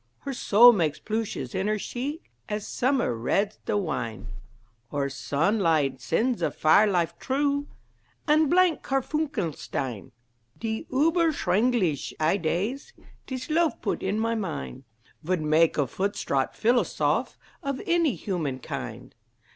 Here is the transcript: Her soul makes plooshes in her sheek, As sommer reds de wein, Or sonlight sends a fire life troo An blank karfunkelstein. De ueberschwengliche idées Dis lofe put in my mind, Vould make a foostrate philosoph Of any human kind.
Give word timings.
Her 0.21 0.33
soul 0.33 0.73
makes 0.73 0.97
plooshes 0.99 1.53
in 1.53 1.67
her 1.67 1.77
sheek, 1.77 2.31
As 2.49 2.65
sommer 2.67 3.13
reds 3.13 3.59
de 3.67 3.77
wein, 3.77 4.29
Or 4.89 5.09
sonlight 5.11 6.01
sends 6.01 6.41
a 6.41 6.49
fire 6.49 6.87
life 6.87 7.13
troo 7.19 7.67
An 8.27 8.49
blank 8.49 8.81
karfunkelstein. 8.81 10.09
De 10.59 10.85
ueberschwengliche 10.91 12.13
idées 12.17 12.93
Dis 13.27 13.47
lofe 13.51 13.79
put 13.79 14.01
in 14.01 14.19
my 14.19 14.33
mind, 14.33 14.85
Vould 15.21 15.41
make 15.43 15.77
a 15.77 15.85
foostrate 15.85 16.55
philosoph 16.55 17.37
Of 17.61 17.79
any 17.85 18.15
human 18.15 18.57
kind. 18.57 19.13